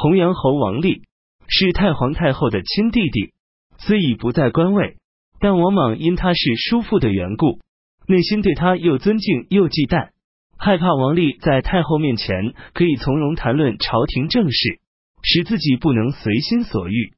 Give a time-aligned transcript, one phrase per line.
[0.00, 1.02] 弘阳侯王立
[1.48, 3.32] 是太皇太后的亲弟弟，
[3.78, 4.96] 虽已不在官位，
[5.40, 7.58] 但王莽因他是叔父的缘故，
[8.06, 10.10] 内心对他又尊敬又忌惮，
[10.56, 14.78] 害怕王立在太后面前可以从容谈论朝廷政事，
[15.24, 17.14] 使自己不能随心所欲，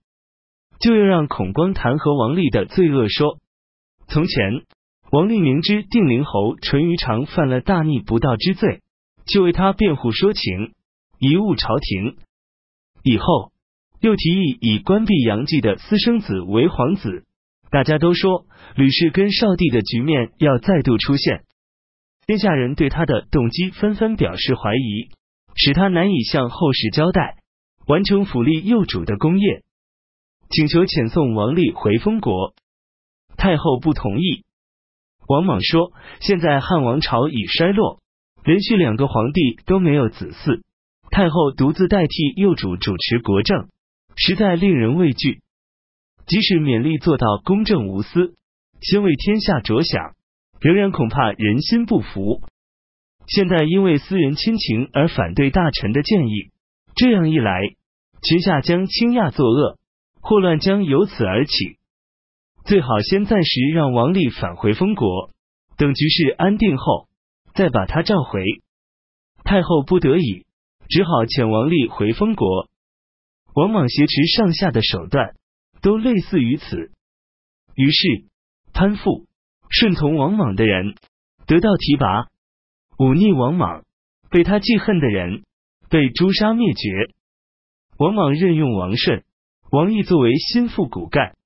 [0.81, 3.37] 就又让孔光弹劾王立的罪恶说：
[4.09, 4.63] 从前
[5.13, 8.81] 王立明知定陵侯淳于长犯了大逆不道之罪，
[9.27, 10.73] 就为他辩护说情，
[11.19, 12.17] 贻误朝廷。
[13.03, 13.53] 以后
[14.01, 17.25] 又提议以关闭杨继的私生子为皇子，
[17.71, 21.45] 大家都说吕氏跟少帝的局面要再度出现。
[22.27, 25.11] 天下人对他的动机纷纷表示怀疑，
[25.57, 27.39] 使他难以向后世交代，
[27.87, 29.63] 完成辅立幼主的功业，
[30.49, 32.55] 请求遣送王立回封国。
[33.37, 34.45] 太后不同意。
[35.27, 38.01] 王莽说：“现在汉王朝已衰落，
[38.45, 40.61] 连续两个皇帝都没有子嗣。”
[41.11, 43.69] 太后独自代替幼主主持国政，
[44.17, 45.41] 实在令人畏惧。
[46.27, 48.35] 即使勉力做到公正无私，
[48.81, 50.15] 先为天下着想，
[50.61, 52.43] 仍然恐怕人心不服。
[53.27, 56.51] 现在因为私人亲情而反对大臣的建议，
[56.95, 57.61] 这样一来，
[58.23, 59.79] 群下将倾轧作恶，
[60.21, 61.77] 祸乱将由此而起。
[62.65, 65.31] 最好先暂时让王立返回封国，
[65.77, 67.09] 等局势安定后，
[67.55, 68.45] 再把他召回。
[69.43, 70.45] 太后不得已。
[70.91, 72.69] 只好遣王立回封国。
[73.55, 75.37] 王莽挟持上下的手段
[75.83, 76.91] 都类似于此。
[77.77, 78.25] 于是
[78.73, 79.27] 攀附、
[79.69, 80.97] 顺从王莽的人
[81.47, 82.27] 得到提拔，
[82.99, 83.85] 忤逆王莽、
[84.31, 85.45] 被他记恨的人
[85.89, 87.15] 被诛杀灭绝。
[87.97, 89.23] 王莽任用王顺、
[89.71, 91.37] 王毅作为心腹骨干，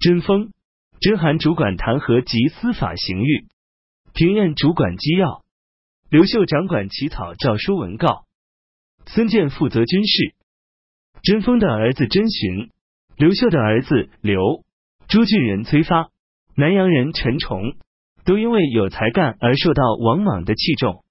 [0.00, 0.50] 甄封、
[0.98, 3.48] 甄邯主管弹劾及司法刑狱，
[4.14, 5.44] 平任主管机要，
[6.08, 8.24] 刘秀掌管起草诏书文告。
[9.08, 10.34] 孙建负责军事，
[11.22, 12.70] 甄丰的儿子甄询，
[13.16, 14.64] 刘秀的儿子刘，
[15.08, 16.10] 朱俊人崔发，
[16.54, 17.62] 南阳人陈崇，
[18.26, 21.04] 都因为有才干而受到王莽的器重。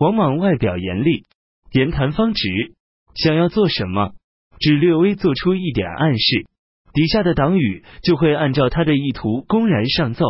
[0.00, 1.24] 王莽外表严厉，
[1.70, 2.74] 言谈方直，
[3.14, 4.14] 想要做什么，
[4.58, 6.46] 只略微做出一点暗示，
[6.92, 10.24] 底下的党羽就会按照他的意图公然上奏。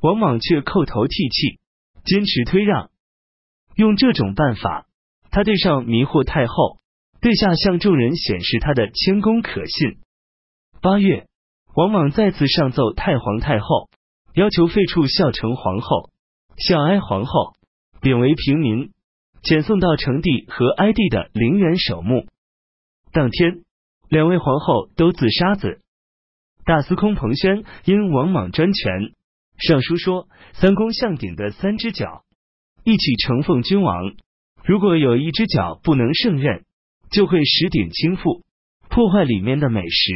[0.00, 1.58] 王莽却叩头涕泣，
[2.04, 2.90] 坚持推让，
[3.74, 4.87] 用这种办法。
[5.30, 6.78] 他对上迷惑太后，
[7.20, 9.98] 对下向众人显示他的谦恭可信。
[10.80, 11.26] 八月，
[11.74, 13.88] 王莽再次上奏太皇太后，
[14.34, 16.10] 要求废黜孝成皇后、
[16.56, 17.54] 孝哀皇后，
[18.00, 18.92] 贬为平民，
[19.42, 22.26] 遣送到成帝和哀帝的陵园守墓。
[23.12, 23.64] 当天，
[24.08, 25.80] 两位皇后都自杀子。
[26.64, 29.12] 大司空彭宣因王莽专权，
[29.56, 32.24] 上书说三公向鼎的三只脚
[32.84, 34.14] 一起承奉君王。
[34.68, 36.66] 如果有一只脚不能胜任，
[37.10, 38.42] 就会使鼎倾覆，
[38.90, 40.12] 破坏里面的美食。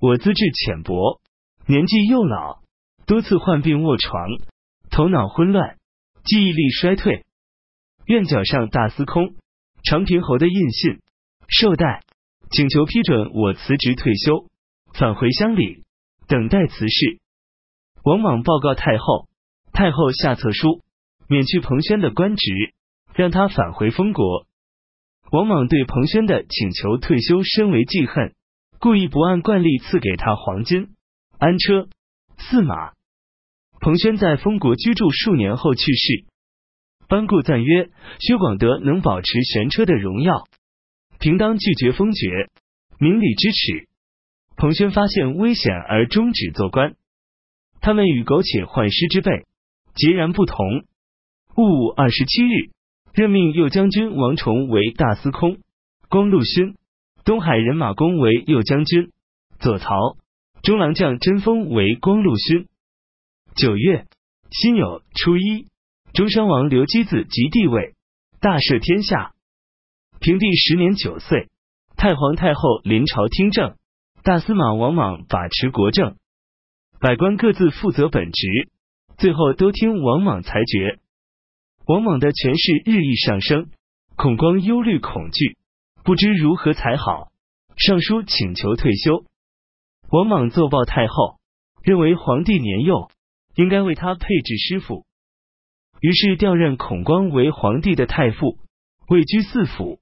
[0.00, 1.20] 我资质浅薄，
[1.66, 2.62] 年纪又老，
[3.06, 4.26] 多次患病卧床，
[4.90, 5.76] 头脑混乱，
[6.24, 7.26] 记忆力衰退。
[8.06, 9.34] 愿脚上大司空
[9.84, 11.00] 长平侯的印信，
[11.46, 12.00] 受戴，
[12.52, 14.46] 请求批准我辞职退休，
[14.94, 15.82] 返回乡里，
[16.26, 17.20] 等待辞世。
[18.02, 19.28] 王莽报告太后，
[19.74, 20.80] 太后下册书，
[21.28, 22.72] 免去彭宣的官职。
[23.14, 24.46] 让他返回封国。
[25.30, 28.34] 王莽对彭宣的请求退休深为记恨，
[28.78, 30.90] 故意不按惯例赐给他黄金、
[31.38, 31.88] 安车、
[32.36, 32.92] 驷马。
[33.80, 36.26] 彭宣在封国居住数年后去世。
[37.08, 37.90] 班固赞曰：
[38.20, 40.44] 薛广德能保持玄车的荣耀，
[41.18, 42.50] 平当拒绝封爵，
[42.98, 43.88] 明理之耻。
[44.56, 46.94] 彭宣发现危险而终止做官，
[47.80, 49.46] 他们与苟且换师之辈
[49.94, 50.56] 截然不同。
[51.56, 52.70] 戊午二十七日。
[53.14, 55.58] 任命右将军王崇为大司空，
[56.08, 56.74] 光禄勋；
[57.24, 59.10] 东海人马公为右将军，
[59.58, 60.16] 左曹；
[60.62, 62.68] 中郎将甄封为光禄勋。
[63.54, 64.06] 九月。
[64.54, 65.68] 辛酉初一，
[66.12, 67.94] 中山王刘基子即帝位，
[68.38, 69.32] 大赦天下。
[70.20, 71.48] 平帝十年九岁，
[71.96, 73.76] 太皇太后临朝听政，
[74.22, 76.16] 大司马王莽把持国政，
[77.00, 78.68] 百官各自负责本职，
[79.16, 80.98] 最后都听王莽裁决。
[81.86, 83.66] 王莽的权势日益上升，
[84.14, 85.56] 孔光忧虑恐惧，
[86.04, 87.32] 不知如何才好，
[87.76, 89.24] 上书请求退休。
[90.08, 91.40] 王莽奏报太后，
[91.82, 93.10] 认为皇帝年幼，
[93.56, 95.04] 应该为他配置师傅，
[96.00, 98.58] 于是调任孔光为皇帝的太傅，
[99.08, 99.98] 位居四府，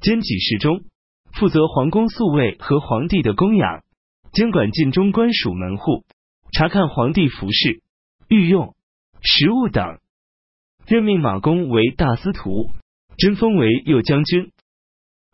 [0.00, 0.84] 兼给事中，
[1.32, 3.82] 负责皇宫宿卫和皇帝的供养，
[4.32, 6.04] 监管禁中官署门户，
[6.52, 7.82] 查看皇帝服饰、
[8.28, 8.76] 御用、
[9.20, 9.98] 食物等。
[10.86, 12.70] 任命马公为大司徒，
[13.16, 14.50] 真封为右将军。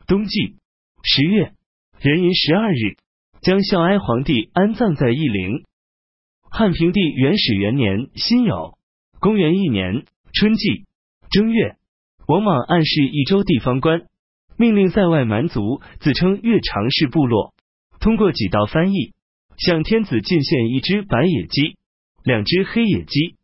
[0.06, 0.54] 冬季
[1.02, 1.52] 十月
[2.00, 2.96] 壬寅十二日，
[3.42, 5.64] 将孝哀皇帝安葬在义陵。
[6.52, 8.76] 汉平帝元始元年辛酉，
[9.18, 10.84] 公元一年春季
[11.30, 11.76] 正月，
[12.28, 14.02] 王莽暗示益州地方官，
[14.56, 17.54] 命令在外蛮族自称越长氏部落，
[17.98, 19.14] 通过几道翻译，
[19.58, 21.76] 向天子进献一只白野鸡，
[22.22, 23.34] 两只黑野鸡。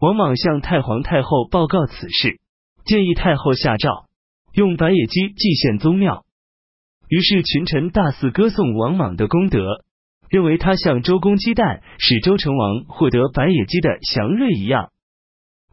[0.00, 2.40] 王莽向太皇太后报告此事，
[2.84, 4.06] 建议太后下诏，
[4.52, 6.24] 用白野鸡祭献宗庙。
[7.08, 9.84] 于是群臣大肆歌颂王莽的功德。
[10.30, 14.90] 认为他像周公姬旦使周成王获得白野鸡的祥瑞一样，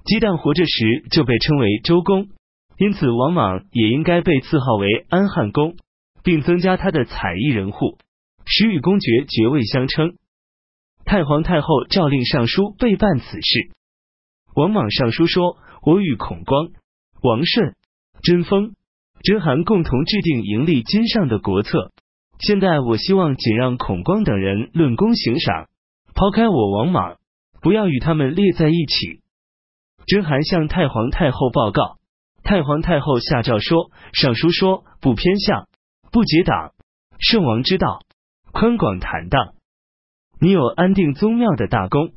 [0.05, 2.29] 姬旦活着时就被称为周公，
[2.77, 5.75] 因此王莽也应该被赐号为安汉公，
[6.23, 7.97] 并增加他的采邑人户，
[8.45, 10.13] 使与公爵爵位相称。
[11.03, 13.71] 太皇太后诏令尚书备办此事。
[14.55, 16.69] 王莽上书说：“我与孔光、
[17.21, 17.75] 王顺、
[18.23, 18.73] 贞丰、
[19.21, 21.91] 贞韩共同制定盈利金上的国策。”
[22.39, 25.67] 现在我希望仅让孔光等人论功行赏，
[26.13, 27.17] 抛开我王莽，
[27.61, 29.21] 不要与他们列在一起。
[30.05, 31.97] 甄邯向太皇太后报告，
[32.43, 35.67] 太皇太后下诏说：上书说不偏向，
[36.11, 36.73] 不结党，
[37.19, 37.99] 圣王之道，
[38.51, 39.53] 宽广坦荡。
[40.39, 42.11] 你有安定宗庙的大功，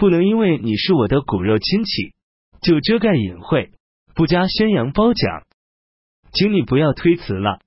[0.00, 2.14] 不能因为你是我的骨肉亲戚，
[2.62, 3.70] 就遮盖隐晦，
[4.14, 5.42] 不加宣扬褒奖，
[6.32, 7.58] 请你不要推辞了。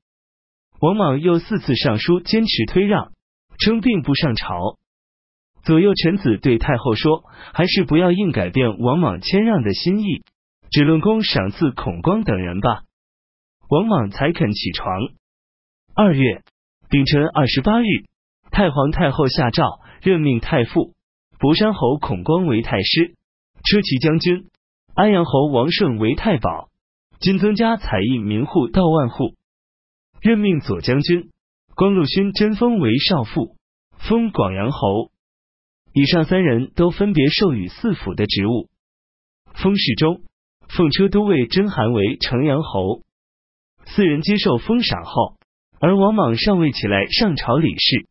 [0.80, 3.12] 王莽又四次上书坚持推让，
[3.59, 4.80] 称病不上朝。
[5.63, 10.24] 左右臣子对太后说：“还是不要硬改变王莽谦让的心意，
[10.71, 12.81] 只论功赏赐孔光等人吧。”
[13.69, 14.91] 王莽才肯起床。
[15.94, 16.41] 二月
[16.89, 17.85] 丙辰二十八日，
[18.50, 20.95] 太皇太后下诏任命太傅
[21.44, 23.16] 博山侯孔光为太师，
[23.66, 24.50] 车骑将军
[24.95, 26.69] 安阳侯王顺为太保，
[27.19, 29.36] 今增加采邑民户到万户。
[30.22, 31.31] 任命左将军
[31.75, 33.57] 光禄勋贞丰为少傅，
[33.98, 35.12] 封广阳侯。
[35.92, 38.69] 以上三人都分别授予四府的职务。
[39.54, 40.22] 封侍中、
[40.69, 43.01] 奉车都尉甄邯为城阳侯。
[43.86, 45.36] 四人接受封赏后，
[45.81, 48.07] 而王莽尚未起来上朝理事。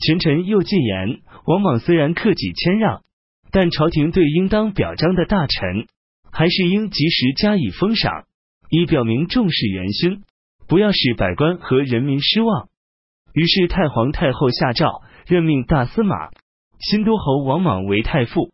[0.00, 3.04] 群臣又进言：王莽虽然克己谦让，
[3.50, 5.86] 但朝廷对应当表彰的大臣，
[6.30, 8.26] 还是应及时加以封赏，
[8.68, 10.24] 以表明重视元勋。
[10.66, 12.68] 不要使百官和人民失望。
[13.32, 16.28] 于是太皇太后下诏任命大司马
[16.80, 18.50] 新都侯王莽为太傅，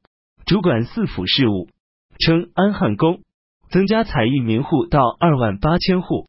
[0.47, 1.69] 主管四府事务，
[2.21, 3.23] 称安汉公，
[3.71, 6.29] 增加采邑民户到二万八千户。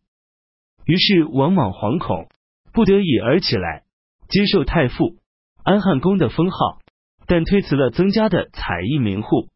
[0.88, 2.28] 于是王莽惶恐，
[2.74, 3.84] 不得已而起来，
[4.30, 5.18] 接受太傅
[5.66, 6.78] 安汉公的封号，
[7.26, 9.50] 但推辞了增加的采邑名户。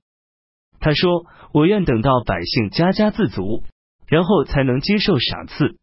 [0.80, 3.64] 他说：“我愿等到百姓家家自足，
[4.08, 5.78] 然后才能接受赏赐。”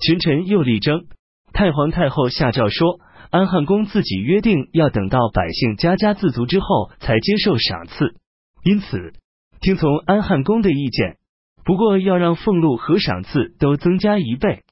[0.00, 1.04] 群臣又力争，
[1.52, 3.00] 太皇太后下诏说，
[3.30, 8.14] 安汉公自己约定要等到百姓家家自足之后才接受赏赐，
[8.64, 9.12] 因此
[9.60, 11.18] 听从安汉公的意见，
[11.64, 14.62] 不过要让俸禄和赏赐都增加一倍。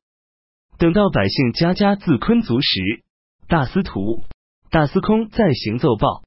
[0.79, 3.05] 等到百姓家家自坤足时，
[3.49, 4.25] 大司徒、
[4.73, 6.23] 大司空再行奏报。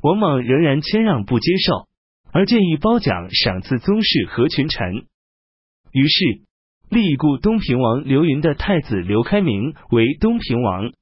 [0.00, 1.88] 王莽仍然谦让不接受，
[2.32, 5.04] 而建议褒奖赏赐宗室和群臣。
[5.92, 6.46] 于是。
[6.88, 10.92] 立已故东平王刘云的太子刘开明为东平王，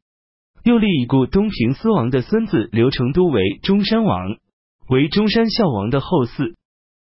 [0.62, 4.38] 又立已故东平司王的孙子刘成都为中山王，
[4.88, 6.54] 为中山孝王的后嗣，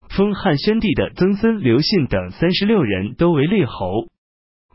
[0.08, 4.06] 封汉宣帝的曾孙刘信等三十六人都为列侯，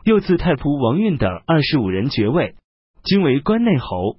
[0.04, 2.54] 又赐太仆王运等二十五人爵位，
[3.02, 4.18] 均为关内侯，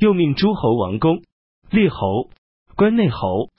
[0.00, 1.22] 又命诸侯王公、
[1.70, 2.30] 列侯、
[2.74, 3.50] 关内侯，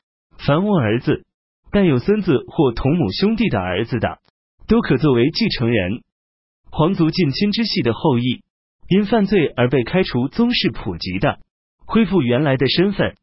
[0.45, 1.23] 凡无儿子，
[1.71, 4.19] 但有孙子或同母兄弟的儿子的。
[4.67, 6.01] 都可作为继承人。
[6.71, 8.41] 皇族近亲之系的后裔，
[8.87, 11.39] 因犯罪而被开除宗室普及的，
[11.85, 13.17] 恢复原来的身份。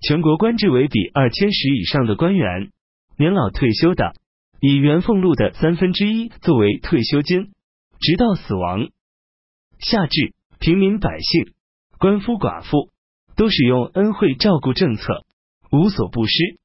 [0.00, 2.70] 全国官制为比二千石以上的官员，
[3.18, 4.14] 年老退休的，
[4.60, 7.50] 以原俸禄的三分之一作为退休金，
[7.98, 8.88] 直到死亡。
[9.80, 11.52] 下至平民百姓、
[11.98, 12.90] 官夫寡妇，
[13.36, 15.24] 都使用恩惠照顾政策，
[15.70, 16.58] 无所不施。